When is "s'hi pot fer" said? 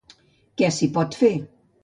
0.77-1.31